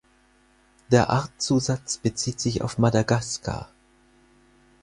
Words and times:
Der 0.91 1.11
Artzusatz 1.11 1.99
bezieht 1.99 2.39
sich 2.39 2.63
auf 2.63 2.79
Madagaskar. 2.79 3.69